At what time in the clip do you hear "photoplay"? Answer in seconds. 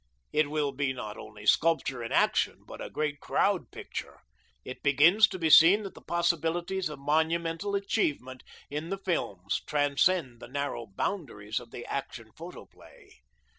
12.35-13.11